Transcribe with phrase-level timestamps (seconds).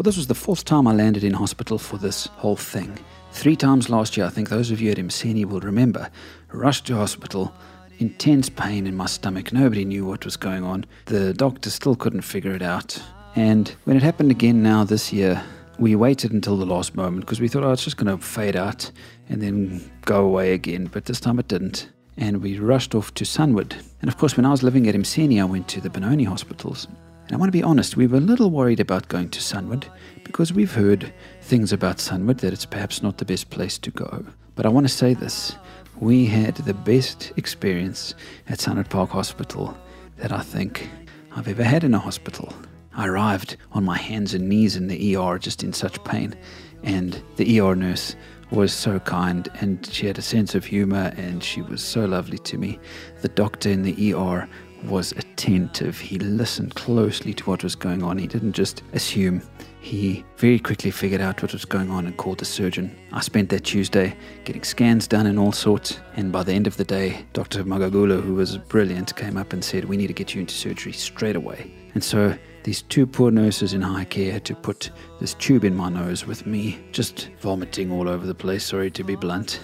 [0.00, 2.98] Well, this was the fourth time I landed in hospital for this whole thing.
[3.32, 6.08] Three times last year, I think those of you at Mseni will remember.
[6.52, 7.52] Rushed to hospital,
[7.98, 9.52] intense pain in my stomach.
[9.52, 10.86] Nobody knew what was going on.
[11.04, 12.98] The doctor still couldn't figure it out.
[13.36, 15.44] And when it happened again now this year,
[15.78, 18.56] we waited until the last moment because we thought, oh, it's just going to fade
[18.56, 18.90] out
[19.28, 20.86] and then go away again.
[20.86, 21.90] But this time it didn't.
[22.16, 23.76] And we rushed off to Sunward.
[24.00, 26.88] And of course, when I was living at Mseni, I went to the Benoni hospitals.
[27.30, 29.86] And I want to be honest, we were a little worried about going to Sunward
[30.24, 31.12] because we've heard
[31.42, 34.24] things about Sunward that it's perhaps not the best place to go.
[34.56, 35.54] But I want to say this
[36.00, 38.16] we had the best experience
[38.48, 39.78] at Sunward Park Hospital
[40.16, 40.90] that I think
[41.30, 42.52] I've ever had in a hospital.
[42.96, 46.34] I arrived on my hands and knees in the ER just in such pain,
[46.82, 48.16] and the ER nurse
[48.50, 52.38] was so kind and she had a sense of humor and she was so lovely
[52.38, 52.80] to me.
[53.22, 54.48] The doctor in the ER
[54.84, 55.98] was attentive.
[55.98, 58.18] He listened closely to what was going on.
[58.18, 59.42] He didn't just assume.
[59.80, 62.94] He very quickly figured out what was going on and called the surgeon.
[63.12, 66.00] I spent that Tuesday getting scans done and all sorts.
[66.16, 67.64] And by the end of the day, Dr.
[67.64, 70.92] Magagula, who was brilliant, came up and said, We need to get you into surgery
[70.92, 71.72] straight away.
[71.94, 75.74] And so these two poor nurses in high care had to put this tube in
[75.74, 79.60] my nose with me just vomiting all over the place, sorry to be blunt.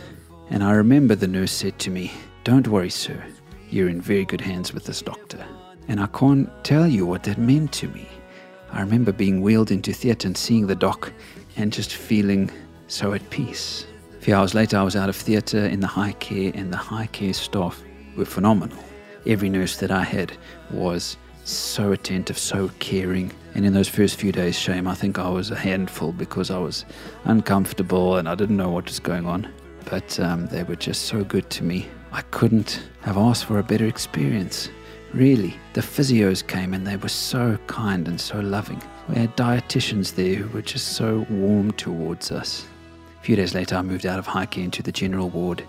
[0.49, 2.13] And I remember the nurse said to me,
[2.45, 3.23] Don't worry, sir,
[3.71, 5.45] you're in very good hands with this doctor.
[5.89, 8.09] And I can't tell you what that meant to me.
[8.73, 11.13] I remember being wheeled into theatre and seeing the doc
[11.57, 12.51] and just feeling
[12.89, 13.87] so at peace.
[14.19, 16.77] A few hours later, I was out of theatre in the high care, and the
[16.77, 17.83] high care staff
[18.17, 18.79] were phenomenal.
[19.25, 20.33] Every nurse that I had
[20.71, 23.33] was so attentive, so caring.
[23.55, 26.59] And in those first few days, shame, I think I was a handful because I
[26.59, 26.85] was
[27.25, 29.49] uncomfortable and I didn't know what was going on.
[29.89, 31.89] But um, they were just so good to me.
[32.17, 34.71] I couldn't have asked for a better experience.
[35.13, 38.83] Really, the physios came and they were so kind and so loving.
[39.11, 42.67] We had dietitians there who were just so warm towards us.
[43.21, 45.63] A few days later, I moved out of high care into the general ward,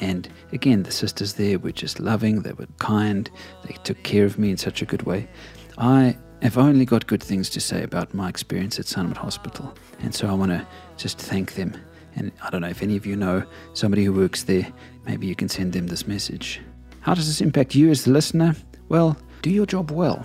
[0.00, 3.30] and again, the sisters there were just loving, they were kind,
[3.64, 5.28] they took care of me in such a good way.
[5.78, 10.12] I have only got good things to say about my experience at Sunward Hospital, and
[10.12, 11.76] so I want to just thank them.
[12.16, 14.66] And I don't know if any of you know somebody who works there,
[15.06, 16.60] maybe you can send them this message.
[17.00, 18.54] How does this impact you as the listener?
[18.88, 20.24] Well, do your job well.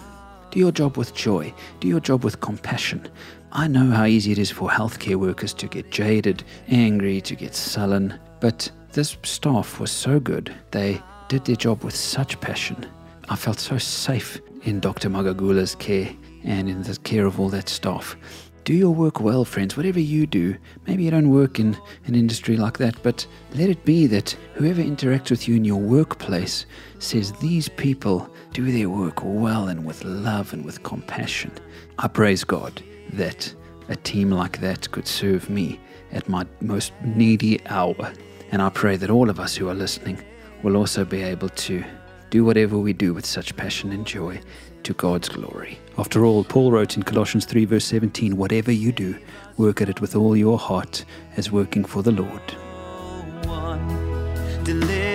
[0.51, 1.53] Do your job with joy.
[1.79, 3.07] Do your job with compassion.
[3.51, 7.55] I know how easy it is for healthcare workers to get jaded, angry, to get
[7.55, 10.53] sullen, but this staff was so good.
[10.71, 12.85] They did their job with such passion.
[13.29, 15.09] I felt so safe in Dr.
[15.09, 16.09] Magagula's care
[16.43, 18.15] and in the care of all that staff.
[18.67, 20.57] Do your work well, friends, whatever you do.
[20.87, 24.81] Maybe you don't work in an industry like that, but let it be that whoever
[24.83, 26.65] interacts with you in your workplace
[26.99, 31.53] says these people do their work well and with love and with compassion.
[31.99, 32.81] I praise God
[33.13, 33.55] that
[33.87, 35.79] a team like that could serve me
[36.11, 38.11] at my most needy hour.
[38.51, 40.21] And I pray that all of us who are listening
[40.61, 41.85] will also be able to
[42.29, 44.39] do whatever we do with such passion and joy
[44.83, 45.79] to God's glory.
[45.97, 49.17] After all, Paul wrote in Colossians 3, verse 17, Whatever you do,
[49.57, 51.05] work at it with all your heart
[51.35, 52.41] as working for the Lord.
[54.63, 55.06] Deliver us, Lord.